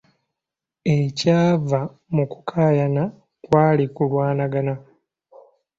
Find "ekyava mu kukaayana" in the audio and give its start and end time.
0.97-3.03